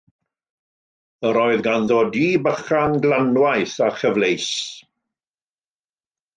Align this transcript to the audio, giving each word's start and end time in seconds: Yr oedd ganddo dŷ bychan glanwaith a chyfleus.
Yr 1.31 1.37
oedd 1.41 1.61
ganddo 1.67 1.99
dŷ 2.15 2.25
bychan 2.47 2.97
glanwaith 3.05 3.77
a 3.85 3.93
chyfleus. 4.01 4.49